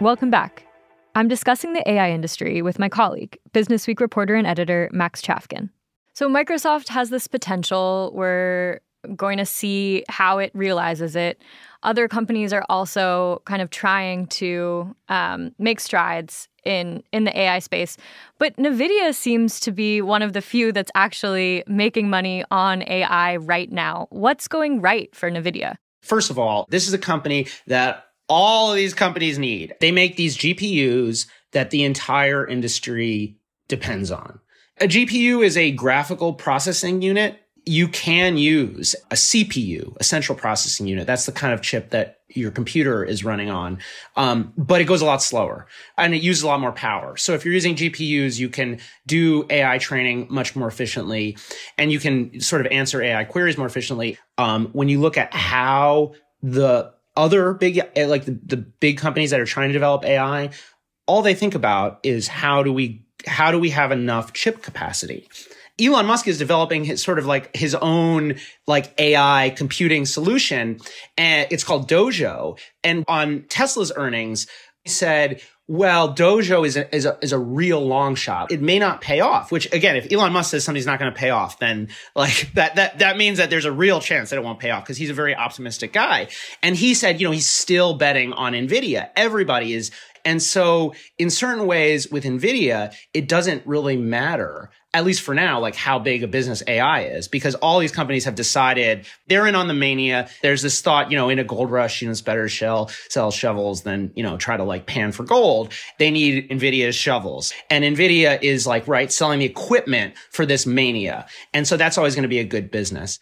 Welcome 0.00 0.30
back. 0.30 0.66
I'm 1.14 1.26
discussing 1.26 1.72
the 1.72 1.90
AI 1.90 2.10
industry 2.10 2.60
with 2.60 2.78
my 2.78 2.90
colleague, 2.90 3.38
Business 3.54 3.86
Week 3.86 3.98
reporter 3.98 4.34
and 4.34 4.46
editor 4.46 4.90
Max 4.92 5.22
Chafkin. 5.22 5.70
So, 6.12 6.28
Microsoft 6.28 6.88
has 6.88 7.08
this 7.08 7.26
potential. 7.26 8.12
We're 8.14 8.80
going 9.16 9.38
to 9.38 9.46
see 9.46 10.04
how 10.10 10.36
it 10.36 10.50
realizes 10.52 11.16
it. 11.16 11.40
Other 11.82 12.08
companies 12.08 12.52
are 12.52 12.64
also 12.68 13.40
kind 13.46 13.62
of 13.62 13.70
trying 13.70 14.26
to 14.26 14.94
um, 15.08 15.54
make 15.58 15.80
strides 15.80 16.48
in 16.66 17.02
in 17.10 17.24
the 17.24 17.38
AI 17.38 17.60
space, 17.60 17.96
but 18.38 18.54
Nvidia 18.58 19.14
seems 19.14 19.58
to 19.60 19.72
be 19.72 20.02
one 20.02 20.20
of 20.20 20.34
the 20.34 20.42
few 20.42 20.72
that's 20.72 20.90
actually 20.94 21.64
making 21.66 22.10
money 22.10 22.44
on 22.50 22.82
AI 22.86 23.36
right 23.36 23.72
now. 23.72 24.08
What's 24.10 24.46
going 24.46 24.82
right 24.82 25.14
for 25.14 25.30
Nvidia? 25.30 25.76
First 26.02 26.28
of 26.28 26.38
all, 26.38 26.66
this 26.68 26.86
is 26.86 26.92
a 26.92 26.98
company 26.98 27.46
that 27.66 28.06
all 28.28 28.70
of 28.70 28.76
these 28.76 28.94
companies 28.94 29.38
need. 29.38 29.74
They 29.80 29.92
make 29.92 30.16
these 30.16 30.36
GPUs 30.36 31.26
that 31.52 31.70
the 31.70 31.84
entire 31.84 32.46
industry 32.46 33.38
depends 33.68 34.10
on. 34.10 34.40
A 34.80 34.86
GPU 34.86 35.44
is 35.44 35.56
a 35.56 35.70
graphical 35.70 36.34
processing 36.34 37.02
unit. 37.02 37.38
You 37.64 37.88
can 37.88 38.36
use 38.36 38.94
a 39.10 39.14
CPU, 39.14 39.96
a 39.98 40.04
central 40.04 40.36
processing 40.36 40.86
unit. 40.86 41.06
That's 41.06 41.26
the 41.26 41.32
kind 41.32 41.54
of 41.54 41.62
chip 41.62 41.90
that 41.90 42.20
your 42.28 42.50
computer 42.50 43.04
is 43.04 43.24
running 43.24 43.50
on. 43.50 43.78
Um, 44.16 44.52
but 44.56 44.80
it 44.80 44.84
goes 44.84 45.00
a 45.00 45.06
lot 45.06 45.22
slower 45.22 45.66
and 45.96 46.14
it 46.14 46.22
uses 46.22 46.42
a 46.42 46.46
lot 46.46 46.60
more 46.60 46.72
power. 46.72 47.16
So 47.16 47.32
if 47.32 47.44
you're 47.44 47.54
using 47.54 47.74
GPUs, 47.74 48.38
you 48.38 48.48
can 48.48 48.78
do 49.06 49.46
AI 49.48 49.78
training 49.78 50.26
much 50.28 50.54
more 50.54 50.68
efficiently 50.68 51.36
and 51.78 51.90
you 51.90 51.98
can 51.98 52.40
sort 52.40 52.64
of 52.64 52.70
answer 52.70 53.02
AI 53.02 53.24
queries 53.24 53.56
more 53.56 53.66
efficiently. 53.66 54.18
Um, 54.38 54.66
when 54.72 54.88
you 54.88 55.00
look 55.00 55.16
at 55.16 55.32
how 55.32 56.12
the 56.42 56.92
other 57.16 57.52
big 57.54 57.80
eh, 57.96 58.06
like 58.06 58.24
the, 58.24 58.38
the 58.44 58.56
big 58.56 58.98
companies 58.98 59.30
that 59.30 59.40
are 59.40 59.46
trying 59.46 59.68
to 59.68 59.72
develop 59.72 60.04
AI, 60.04 60.50
all 61.06 61.22
they 61.22 61.34
think 61.34 61.54
about 61.54 62.00
is 62.02 62.28
how 62.28 62.62
do 62.62 62.72
we 62.72 63.04
how 63.26 63.50
do 63.50 63.58
we 63.58 63.70
have 63.70 63.92
enough 63.92 64.32
chip 64.32 64.62
capacity? 64.62 65.28
Elon 65.78 66.06
Musk 66.06 66.26
is 66.26 66.38
developing 66.38 66.84
his 66.84 67.02
sort 67.02 67.18
of 67.18 67.26
like 67.26 67.54
his 67.54 67.74
own 67.74 68.36
like 68.66 68.98
AI 68.98 69.52
computing 69.56 70.06
solution 70.06 70.78
and 71.18 71.46
it's 71.50 71.64
called 71.64 71.88
Dojo. 71.88 72.58
And 72.82 73.04
on 73.08 73.44
Tesla's 73.48 73.92
earnings, 73.94 74.46
he 74.84 74.90
said, 74.90 75.42
well, 75.68 76.14
Dojo 76.14 76.64
is 76.64 76.76
a, 76.76 76.94
is 76.94 77.06
a, 77.06 77.18
is 77.20 77.32
a 77.32 77.38
real 77.38 77.84
long 77.84 78.14
shot. 78.14 78.52
It 78.52 78.62
may 78.62 78.78
not 78.78 79.00
pay 79.00 79.18
off, 79.20 79.50
which 79.50 79.72
again, 79.72 79.96
if 79.96 80.12
Elon 80.12 80.32
Musk 80.32 80.52
says 80.52 80.64
something's 80.64 80.86
not 80.86 81.00
going 81.00 81.12
to 81.12 81.18
pay 81.18 81.30
off, 81.30 81.58
then 81.58 81.88
like 82.14 82.50
that, 82.54 82.76
that, 82.76 83.00
that 83.00 83.16
means 83.16 83.38
that 83.38 83.50
there's 83.50 83.64
a 83.64 83.72
real 83.72 84.00
chance 84.00 84.30
that 84.30 84.36
it 84.36 84.44
won't 84.44 84.60
pay 84.60 84.70
off 84.70 84.84
because 84.84 84.96
he's 84.96 85.10
a 85.10 85.14
very 85.14 85.34
optimistic 85.34 85.92
guy. 85.92 86.28
And 86.62 86.76
he 86.76 86.94
said, 86.94 87.20
you 87.20 87.26
know, 87.26 87.32
he's 87.32 87.48
still 87.48 87.94
betting 87.94 88.32
on 88.32 88.52
NVIDIA. 88.52 89.10
Everybody 89.16 89.72
is. 89.72 89.90
And 90.24 90.42
so 90.42 90.94
in 91.18 91.30
certain 91.30 91.66
ways 91.66 92.10
with 92.10 92.24
NVIDIA, 92.24 92.94
it 93.12 93.28
doesn't 93.28 93.66
really 93.66 93.96
matter 93.96 94.70
at 94.96 95.04
least 95.04 95.20
for 95.20 95.34
now, 95.34 95.60
like 95.60 95.74
how 95.74 95.98
big 95.98 96.22
a 96.22 96.26
business 96.26 96.62
AI 96.66 97.02
is, 97.02 97.28
because 97.28 97.54
all 97.56 97.78
these 97.78 97.92
companies 97.92 98.24
have 98.24 98.34
decided 98.34 99.06
they're 99.26 99.46
in 99.46 99.54
on 99.54 99.68
the 99.68 99.74
mania. 99.74 100.26
There's 100.40 100.62
this 100.62 100.80
thought, 100.80 101.10
you 101.10 101.18
know, 101.18 101.28
in 101.28 101.38
a 101.38 101.44
gold 101.44 101.70
rush, 101.70 102.00
you 102.00 102.08
know, 102.08 102.12
it's 102.12 102.22
better 102.22 102.44
to 102.44 102.48
shell, 102.48 102.90
sell 103.10 103.30
shovels 103.30 103.82
than, 103.82 104.10
you 104.16 104.22
know, 104.22 104.38
try 104.38 104.56
to 104.56 104.64
like 104.64 104.86
pan 104.86 105.12
for 105.12 105.22
gold. 105.22 105.74
They 105.98 106.10
need 106.10 106.48
NVIDIA's 106.48 106.94
shovels. 106.94 107.52
And 107.68 107.84
NVIDIA 107.84 108.42
is 108.42 108.66
like, 108.66 108.88
right, 108.88 109.12
selling 109.12 109.40
the 109.40 109.44
equipment 109.44 110.14
for 110.30 110.46
this 110.46 110.64
mania. 110.64 111.26
And 111.52 111.68
so 111.68 111.76
that's 111.76 111.98
always 111.98 112.14
going 112.14 112.22
to 112.22 112.28
be 112.28 112.38
a 112.38 112.44
good 112.44 112.70
business. 112.70 113.18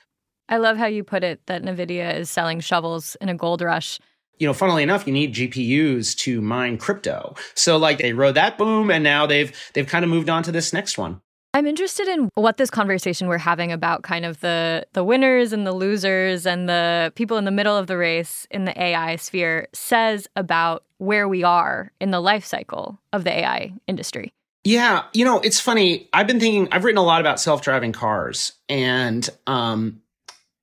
I 0.48 0.58
love 0.58 0.76
how 0.76 0.86
you 0.86 1.02
put 1.02 1.24
it 1.24 1.44
that 1.46 1.62
NVIDIA 1.62 2.16
is 2.16 2.30
selling 2.30 2.60
shovels 2.60 3.16
in 3.20 3.28
a 3.28 3.34
gold 3.34 3.62
rush 3.62 3.98
you 4.38 4.46
know, 4.46 4.52
funnily 4.52 4.82
enough, 4.82 5.06
you 5.06 5.12
need 5.12 5.34
GPUs 5.34 6.16
to 6.18 6.40
mine 6.40 6.76
crypto. 6.76 7.36
So 7.54 7.76
like 7.76 7.98
they 7.98 8.12
rode 8.12 8.34
that 8.34 8.58
boom 8.58 8.90
and 8.90 9.04
now 9.04 9.26
they've 9.26 9.54
they've 9.74 9.86
kind 9.86 10.04
of 10.04 10.10
moved 10.10 10.28
on 10.28 10.42
to 10.44 10.52
this 10.52 10.72
next 10.72 10.98
one. 10.98 11.20
I'm 11.54 11.68
interested 11.68 12.08
in 12.08 12.30
what 12.34 12.56
this 12.56 12.68
conversation 12.68 13.28
we're 13.28 13.38
having 13.38 13.70
about 13.70 14.02
kind 14.02 14.24
of 14.24 14.40
the 14.40 14.84
the 14.92 15.04
winners 15.04 15.52
and 15.52 15.64
the 15.64 15.72
losers 15.72 16.46
and 16.46 16.68
the 16.68 17.12
people 17.14 17.36
in 17.36 17.44
the 17.44 17.52
middle 17.52 17.76
of 17.76 17.86
the 17.86 17.96
race 17.96 18.44
in 18.50 18.64
the 18.64 18.78
AI 18.82 19.14
sphere 19.14 19.68
says 19.72 20.26
about 20.34 20.82
where 20.98 21.28
we 21.28 21.44
are 21.44 21.92
in 22.00 22.10
the 22.10 22.18
life 22.18 22.44
cycle 22.44 22.98
of 23.12 23.22
the 23.22 23.30
AI 23.30 23.72
industry. 23.86 24.32
Yeah, 24.64 25.04
you 25.12 25.24
know, 25.24 25.38
it's 25.40 25.60
funny. 25.60 26.08
I've 26.12 26.26
been 26.26 26.40
thinking 26.40 26.68
I've 26.72 26.82
written 26.82 26.98
a 26.98 27.04
lot 27.04 27.20
about 27.20 27.38
self-driving 27.38 27.92
cars 27.92 28.54
and 28.68 29.28
um 29.46 30.02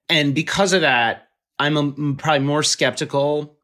and 0.09 0.35
because 0.35 0.73
of 0.73 0.81
that, 0.81 1.29
I'm 1.57 1.77
a, 1.77 2.15
probably 2.15 2.45
more 2.45 2.63
skeptical 2.63 3.55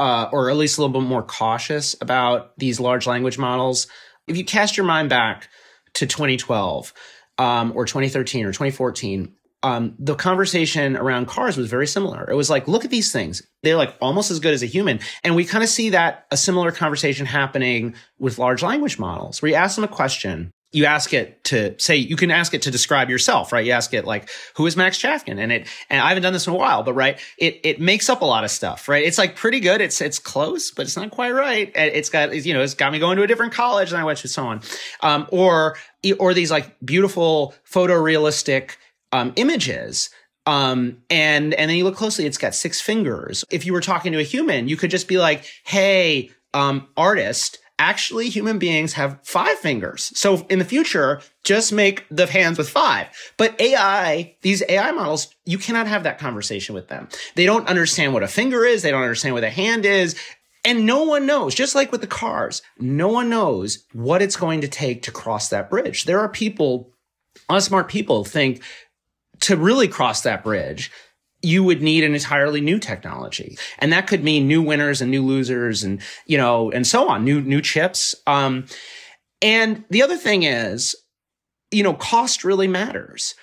uh, 0.00 0.28
or 0.32 0.50
at 0.50 0.56
least 0.56 0.76
a 0.76 0.80
little 0.80 1.00
bit 1.00 1.06
more 1.06 1.22
cautious 1.22 1.94
about 2.00 2.58
these 2.58 2.80
large 2.80 3.06
language 3.06 3.38
models. 3.38 3.86
If 4.26 4.36
you 4.36 4.44
cast 4.44 4.76
your 4.76 4.86
mind 4.86 5.08
back 5.08 5.48
to 5.94 6.06
2012 6.06 6.92
um, 7.38 7.72
or 7.74 7.84
2013 7.84 8.44
or 8.44 8.48
2014, 8.48 9.34
um, 9.62 9.94
the 9.98 10.14
conversation 10.14 10.94
around 10.96 11.26
cars 11.26 11.56
was 11.56 11.70
very 11.70 11.86
similar. 11.86 12.30
It 12.30 12.34
was 12.34 12.50
like, 12.50 12.68
look 12.68 12.84
at 12.84 12.90
these 12.90 13.10
things. 13.10 13.42
They're 13.62 13.76
like 13.76 13.96
almost 14.00 14.30
as 14.30 14.38
good 14.38 14.52
as 14.52 14.62
a 14.62 14.66
human. 14.66 15.00
And 15.22 15.34
we 15.34 15.46
kind 15.46 15.64
of 15.64 15.70
see 15.70 15.90
that 15.90 16.26
a 16.30 16.36
similar 16.36 16.70
conversation 16.70 17.24
happening 17.24 17.94
with 18.18 18.38
large 18.38 18.62
language 18.62 18.98
models 18.98 19.40
where 19.40 19.50
you 19.50 19.54
ask 19.54 19.76
them 19.76 19.84
a 19.84 19.88
question 19.88 20.52
you 20.74 20.84
ask 20.86 21.12
it 21.12 21.44
to 21.44 21.74
say 21.78 21.96
you 21.96 22.16
can 22.16 22.30
ask 22.30 22.52
it 22.54 22.62
to 22.62 22.70
describe 22.70 23.08
yourself, 23.08 23.52
right? 23.52 23.64
You 23.64 23.72
ask 23.72 23.94
it 23.94 24.04
like, 24.04 24.28
"Who 24.56 24.66
is 24.66 24.76
Max 24.76 24.98
Chafkin?" 24.98 25.38
And 25.38 25.52
it 25.52 25.68
and 25.88 26.00
I 26.00 26.08
haven't 26.08 26.22
done 26.22 26.32
this 26.32 26.46
in 26.46 26.52
a 26.52 26.56
while, 26.56 26.82
but 26.82 26.94
right, 26.94 27.18
it 27.38 27.60
it 27.62 27.80
makes 27.80 28.10
up 28.10 28.22
a 28.22 28.24
lot 28.24 28.44
of 28.44 28.50
stuff, 28.50 28.88
right? 28.88 29.04
It's 29.04 29.18
like 29.18 29.36
pretty 29.36 29.60
good. 29.60 29.80
It's 29.80 30.00
it's 30.00 30.18
close, 30.18 30.70
but 30.70 30.82
it's 30.82 30.96
not 30.96 31.10
quite 31.10 31.32
right. 31.32 31.70
It's 31.74 32.10
got 32.10 32.34
you 32.44 32.54
know 32.54 32.62
it's 32.62 32.74
got 32.74 32.92
me 32.92 32.98
going 32.98 33.16
to 33.16 33.22
a 33.22 33.26
different 33.26 33.52
college 33.52 33.90
than 33.90 34.00
I 34.00 34.04
went 34.04 34.18
to, 34.20 34.28
so 34.28 34.46
on. 34.46 34.60
Um, 35.00 35.26
or 35.30 35.76
or 36.18 36.34
these 36.34 36.50
like 36.50 36.74
beautiful 36.84 37.54
photorealistic 37.70 38.76
um, 39.12 39.32
images 39.36 40.10
um, 40.46 40.98
and, 41.08 41.54
and 41.54 41.70
then 41.70 41.76
you 41.76 41.84
look 41.84 41.96
closely, 41.96 42.26
it's 42.26 42.38
got 42.38 42.54
six 42.54 42.80
fingers. 42.80 43.44
If 43.50 43.64
you 43.64 43.72
were 43.72 43.80
talking 43.80 44.12
to 44.12 44.18
a 44.18 44.22
human, 44.22 44.68
you 44.68 44.76
could 44.76 44.90
just 44.90 45.08
be 45.08 45.18
like, 45.18 45.44
Hey, 45.64 46.30
um, 46.52 46.88
artist, 46.96 47.58
actually 47.78 48.28
human 48.28 48.58
beings 48.58 48.92
have 48.92 49.18
five 49.22 49.58
fingers. 49.58 50.12
So 50.16 50.46
in 50.48 50.58
the 50.58 50.64
future, 50.64 51.20
just 51.42 51.72
make 51.72 52.06
the 52.10 52.26
hands 52.26 52.58
with 52.58 52.68
five. 52.68 53.08
But 53.36 53.60
AI, 53.60 54.36
these 54.42 54.62
AI 54.68 54.92
models, 54.92 55.34
you 55.44 55.58
cannot 55.58 55.86
have 55.86 56.04
that 56.04 56.18
conversation 56.18 56.74
with 56.74 56.88
them. 56.88 57.08
They 57.34 57.46
don't 57.46 57.68
understand 57.68 58.12
what 58.12 58.22
a 58.22 58.28
finger 58.28 58.64
is. 58.64 58.82
They 58.82 58.90
don't 58.90 59.02
understand 59.02 59.34
what 59.34 59.44
a 59.44 59.50
hand 59.50 59.84
is. 59.84 60.16
And 60.64 60.86
no 60.86 61.02
one 61.02 61.26
knows, 61.26 61.54
just 61.54 61.74
like 61.74 61.92
with 61.92 62.00
the 62.00 62.06
cars, 62.06 62.62
no 62.78 63.08
one 63.08 63.28
knows 63.28 63.84
what 63.92 64.22
it's 64.22 64.36
going 64.36 64.62
to 64.62 64.68
take 64.68 65.02
to 65.02 65.10
cross 65.10 65.50
that 65.50 65.68
bridge. 65.68 66.04
There 66.04 66.20
are 66.20 66.28
people, 66.28 66.90
smart 67.58 67.88
people 67.88 68.24
think 68.24 68.62
to 69.40 69.56
really 69.56 69.88
cross 69.88 70.22
that 70.22 70.42
bridge, 70.42 70.90
you 71.44 71.62
would 71.62 71.82
need 71.82 72.02
an 72.02 72.14
entirely 72.14 72.60
new 72.60 72.78
technology. 72.78 73.58
And 73.78 73.92
that 73.92 74.06
could 74.06 74.24
mean 74.24 74.48
new 74.48 74.62
winners 74.62 75.00
and 75.00 75.10
new 75.10 75.22
losers 75.22 75.84
and, 75.84 76.00
you 76.26 76.38
know, 76.38 76.70
and 76.70 76.86
so 76.86 77.08
on, 77.08 77.24
new, 77.24 77.40
new 77.40 77.60
chips. 77.60 78.14
Um, 78.26 78.66
and 79.42 79.84
the 79.90 80.02
other 80.02 80.16
thing 80.16 80.42
is, 80.42 80.96
you 81.70 81.82
know, 81.82 81.94
cost 81.94 82.44
really 82.44 82.68
matters. 82.68 83.34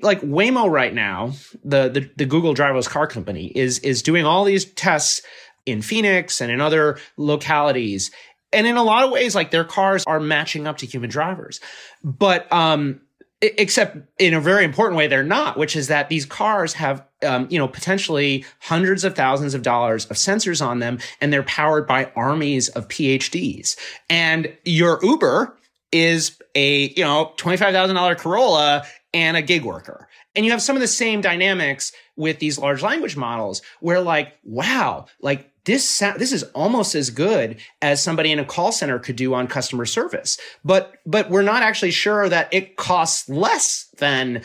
Like 0.00 0.22
Waymo 0.22 0.70
right 0.70 0.94
now, 0.94 1.32
the, 1.62 1.90
the, 1.90 2.10
the 2.16 2.24
Google 2.24 2.54
driverless 2.54 2.88
car 2.88 3.06
company 3.06 3.52
is, 3.54 3.78
is 3.80 4.02
doing 4.02 4.24
all 4.24 4.44
these 4.44 4.64
tests 4.64 5.20
in 5.66 5.82
Phoenix 5.82 6.40
and 6.40 6.50
in 6.50 6.60
other 6.60 6.98
localities. 7.18 8.10
And 8.52 8.66
in 8.66 8.76
a 8.76 8.82
lot 8.82 9.04
of 9.04 9.10
ways, 9.10 9.34
like 9.34 9.50
their 9.50 9.64
cars 9.64 10.02
are 10.06 10.18
matching 10.18 10.66
up 10.66 10.78
to 10.78 10.86
human 10.86 11.10
drivers. 11.10 11.60
But, 12.02 12.50
um, 12.52 13.02
except 13.42 13.96
in 14.18 14.34
a 14.34 14.40
very 14.40 14.64
important 14.64 14.96
way, 14.96 15.06
they're 15.06 15.22
not, 15.22 15.56
which 15.56 15.74
is 15.74 15.88
that 15.88 16.08
these 16.08 16.26
cars 16.26 16.74
have, 16.74 17.04
um, 17.22 17.46
you 17.50 17.58
know, 17.58 17.68
potentially 17.68 18.44
hundreds 18.60 19.02
of 19.04 19.14
thousands 19.14 19.54
of 19.54 19.62
dollars 19.62 20.06
of 20.06 20.16
sensors 20.16 20.64
on 20.64 20.78
them, 20.78 20.98
and 21.20 21.32
they're 21.32 21.42
powered 21.44 21.86
by 21.86 22.10
armies 22.14 22.68
of 22.68 22.88
PhDs. 22.88 23.76
And 24.10 24.54
your 24.64 24.98
Uber 25.02 25.56
is 25.92 26.40
a, 26.54 26.90
you 26.90 27.02
know, 27.02 27.32
$25,000 27.36 28.18
Corolla 28.18 28.84
and 29.14 29.36
a 29.36 29.42
gig 29.42 29.64
worker. 29.64 30.08
And 30.34 30.44
you 30.44 30.52
have 30.52 30.62
some 30.62 30.76
of 30.76 30.80
the 30.80 30.88
same 30.88 31.20
dynamics 31.20 31.92
with 32.16 32.38
these 32.38 32.58
large 32.58 32.82
language 32.82 33.16
models 33.16 33.62
where 33.80 34.00
like, 34.00 34.34
wow, 34.44 35.06
like 35.20 35.50
this 35.70 35.98
this 36.18 36.32
is 36.32 36.42
almost 36.54 36.94
as 36.94 37.10
good 37.10 37.56
as 37.80 38.02
somebody 38.02 38.32
in 38.32 38.38
a 38.38 38.44
call 38.44 38.72
center 38.72 38.98
could 38.98 39.16
do 39.16 39.34
on 39.34 39.46
customer 39.46 39.86
service 39.86 40.38
but 40.64 40.94
but 41.06 41.30
we're 41.30 41.42
not 41.42 41.62
actually 41.62 41.90
sure 41.90 42.28
that 42.28 42.48
it 42.52 42.76
costs 42.76 43.28
less 43.28 43.88
than 43.98 44.42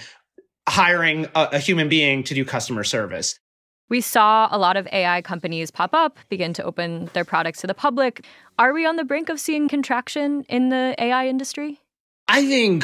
hiring 0.68 1.26
a, 1.36 1.50
a 1.54 1.60
human 1.60 1.90
being 1.90 2.24
to 2.24 2.34
do 2.34 2.46
customer 2.46 2.84
service 2.84 3.40
we 3.88 4.02
saw 4.02 4.48
a 4.52 4.58
lot 4.58 4.78
of 4.78 4.88
AI 4.92 5.22
companies 5.22 5.70
pop 5.70 5.94
up, 5.94 6.18
begin 6.30 6.54
to 6.54 6.64
open 6.64 7.08
their 7.14 7.24
products 7.24 7.62
to 7.62 7.68
the 7.68 7.76
public. 7.76 8.26
Are 8.58 8.74
we 8.74 8.84
on 8.84 8.96
the 8.96 9.04
brink 9.04 9.30
of 9.30 9.40
seeing 9.40 9.68
contraction 9.68 10.44
in 10.50 10.70
the 10.70 10.96
AI 10.98 11.28
industry? 11.28 11.80
I 12.28 12.48
think 12.48 12.84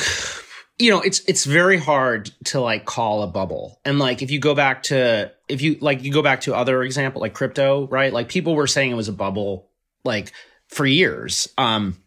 you 0.82 0.90
know, 0.90 1.02
it's 1.02 1.22
it's 1.28 1.46
very 1.46 1.78
hard 1.78 2.32
to 2.46 2.60
like 2.60 2.86
call 2.86 3.22
a 3.22 3.28
bubble. 3.28 3.80
And 3.86 4.00
like 4.00 4.24
if 4.24 4.32
you 4.32 4.40
go 4.40 4.56
back 4.56 4.84
to 4.84 5.32
if 5.48 5.62
you 5.62 5.78
like 5.80 6.04
you 6.04 6.12
go 6.12 6.24
back 6.24 6.42
to 6.42 6.56
other 6.56 6.82
example 6.82 7.22
like 7.22 7.36
crypto, 7.36 7.88
right? 7.88 8.12
Like 8.12 8.30
people 8.30 8.56
were 8.56 8.68
saying 8.68 8.90
it 8.92 8.96
was 8.96 9.08
a 9.08 9.14
bubble 9.14 9.70
like 10.04 10.32
for 10.68 10.86
years 10.86 11.48
um 11.58 12.02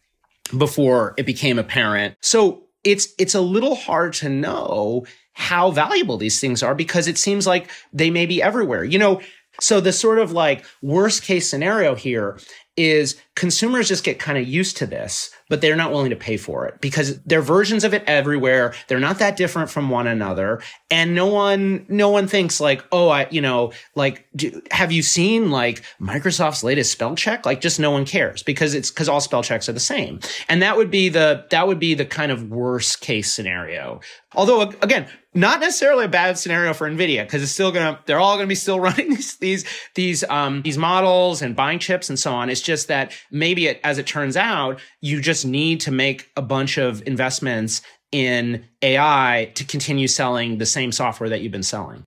before 0.56 1.14
it 1.16 1.24
became 1.24 1.58
apparent. 1.58 2.16
So 2.20 2.64
it's 2.82 3.08
it's 3.16 3.36
a 3.36 3.40
little 3.40 3.76
hard 3.76 4.12
to 4.14 4.28
know 4.28 5.06
how 5.34 5.70
valuable 5.70 6.16
these 6.16 6.40
things 6.40 6.62
are 6.62 6.74
because 6.74 7.06
it 7.06 7.16
seems 7.16 7.46
like 7.46 7.70
they 7.92 8.10
may 8.10 8.26
be 8.26 8.42
everywhere. 8.42 8.82
You 8.82 8.98
know, 8.98 9.20
so 9.60 9.80
the 9.80 9.92
sort 9.92 10.18
of 10.18 10.32
like 10.32 10.64
worst 10.82 11.22
case 11.22 11.48
scenario 11.48 11.94
here 11.94 12.38
is 12.76 13.20
consumers 13.34 13.88
just 13.88 14.04
get 14.04 14.18
kind 14.18 14.38
of 14.38 14.46
used 14.46 14.76
to 14.76 14.86
this, 14.86 15.30
but 15.48 15.60
they're 15.60 15.74
not 15.74 15.90
willing 15.90 16.10
to 16.10 16.16
pay 16.16 16.36
for 16.36 16.66
it 16.66 16.80
because 16.80 17.20
there 17.22 17.40
are 17.40 17.42
versions 17.42 17.82
of 17.82 17.92
it 17.92 18.04
everywhere. 18.06 18.74
They're 18.86 19.00
not 19.00 19.18
that 19.18 19.36
different 19.36 19.70
from 19.70 19.90
one 19.90 20.06
another. 20.06 20.62
And 20.90 21.14
no 21.14 21.26
one, 21.26 21.84
no 21.88 22.10
one 22.10 22.28
thinks 22.28 22.60
like, 22.60 22.84
oh, 22.92 23.08
I, 23.08 23.26
you 23.30 23.40
know, 23.40 23.72
like, 23.96 24.26
do, 24.36 24.62
have 24.70 24.92
you 24.92 25.02
seen 25.02 25.50
like 25.50 25.82
Microsoft's 26.00 26.62
latest 26.62 26.92
spell 26.92 27.16
check? 27.16 27.44
Like 27.44 27.60
just 27.60 27.80
no 27.80 27.90
one 27.90 28.04
cares 28.04 28.42
because 28.44 28.72
it's 28.72 28.90
because 28.90 29.08
all 29.08 29.20
spell 29.20 29.42
checks 29.42 29.68
are 29.68 29.72
the 29.72 29.80
same. 29.80 30.20
And 30.48 30.62
that 30.62 30.76
would 30.76 30.90
be 30.90 31.08
the, 31.08 31.44
that 31.50 31.66
would 31.66 31.80
be 31.80 31.94
the 31.94 32.06
kind 32.06 32.30
of 32.30 32.50
worst 32.50 33.00
case 33.00 33.34
scenario. 33.34 34.00
Although 34.34 34.62
again, 34.82 35.06
not 35.34 35.60
necessarily 35.60 36.04
a 36.04 36.08
bad 36.08 36.38
scenario 36.38 36.72
for 36.72 36.88
Nvidia 36.88 37.24
because 37.24 37.42
it's 37.42 37.52
still 37.52 37.72
gonna 37.72 37.98
they're 38.06 38.20
all 38.20 38.36
gonna 38.36 38.46
be 38.46 38.54
still 38.54 38.80
running 38.80 39.10
these 39.10 39.36
these 39.36 39.64
these 39.94 40.24
um 40.24 40.62
these 40.62 40.78
models 40.78 41.42
and 41.42 41.56
buying 41.56 41.78
chips 41.78 42.08
and 42.08 42.18
so 42.18 42.32
on. 42.32 42.50
It's 42.50 42.60
just 42.60 42.88
that 42.88 43.12
maybe 43.30 43.66
it, 43.66 43.80
as 43.84 43.98
it 43.98 44.06
turns 44.06 44.36
out, 44.36 44.80
you 45.00 45.20
just 45.20 45.44
need 45.44 45.80
to 45.80 45.90
make 45.90 46.30
a 46.36 46.42
bunch 46.42 46.78
of 46.78 47.02
investments 47.06 47.82
in 48.12 48.64
AI 48.82 49.50
to 49.54 49.64
continue 49.64 50.06
selling 50.06 50.58
the 50.58 50.66
same 50.66 50.92
software 50.92 51.28
that 51.28 51.40
you've 51.40 51.52
been 51.52 51.62
selling. 51.62 52.04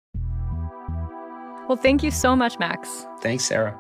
Well, 1.68 1.78
thank 1.78 2.02
you 2.02 2.12
so 2.12 2.36
much, 2.36 2.58
Max. 2.60 3.06
Thanks, 3.22 3.44
Sarah. 3.44 3.78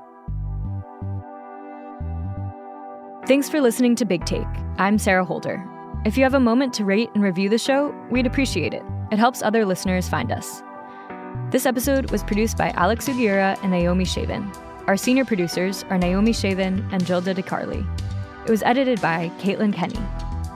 Thanks 3.28 3.50
for 3.50 3.62
listening 3.62 3.96
to 3.96 4.06
Big 4.06 4.26
Take. 4.26 4.48
I'm 4.78 4.98
Sarah 4.98 5.26
Holder. 5.26 5.64
If 6.06 6.18
you 6.18 6.24
have 6.24 6.34
a 6.34 6.40
moment 6.40 6.74
to 6.76 6.86
rate 6.86 7.10
and 7.14 7.24
review 7.24 7.50
the 7.50 7.58
show, 7.58 7.94
we'd 8.12 8.26
appreciate 8.26 8.74
it. 8.74 8.84
It 9.12 9.20
helps 9.20 9.42
other 9.42 9.66
listeners 9.66 10.08
find 10.08 10.32
us. 10.32 10.62
This 11.52 11.66
episode 11.66 12.12
was 12.12 12.24
produced 12.24 12.58
by 12.58 12.72
Alex 12.72 13.08
Sugiura 13.08 13.58
and 13.64 13.72
Naomi 13.72 14.04
Shavin. 14.04 14.54
Our 14.88 14.96
senior 14.96 15.26
producers 15.26 15.84
are 15.90 15.98
Naomi 15.98 16.32
Shavin 16.32 16.88
and 16.94 17.06
Gilda 17.06 17.36
DeCarli. 17.36 17.86
It 18.46 18.50
was 18.50 18.64
edited 18.64 19.02
by 19.02 19.30
Caitlin 19.38 19.74
Kenny. 19.74 20.00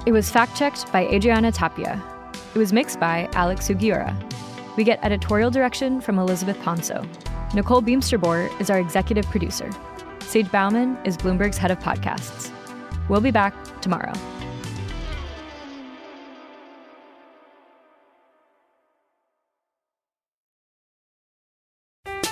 It 0.06 0.14
was 0.14 0.32
fact 0.32 0.56
checked 0.56 0.90
by 0.94 1.06
Adriana 1.08 1.52
Tapia. 1.52 2.02
It 2.56 2.58
was 2.58 2.72
mixed 2.72 2.98
by 2.98 3.28
Alex 3.34 3.68
Sugiura. 3.68 4.16
We 4.78 4.86
get 4.86 5.04
editorial 5.04 5.52
direction 5.52 6.00
from 6.00 6.18
Elizabeth 6.18 6.58
Ponso. 6.62 7.06
Nicole 7.54 7.82
Beemsterboer 7.82 8.62
is 8.62 8.70
our 8.70 8.80
executive 8.80 9.26
producer. 9.26 9.70
Sage 10.22 10.50
Bauman 10.50 10.98
is 11.04 11.18
Bloomberg's 11.18 11.58
head 11.58 11.72
of 11.72 11.80
podcasts. 11.80 12.50
We'll 13.10 13.20
be 13.20 13.32
back 13.32 13.54
tomorrow. 13.82 14.14